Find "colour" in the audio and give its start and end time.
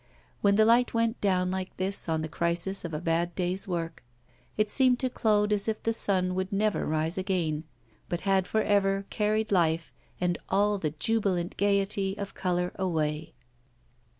12.33-12.71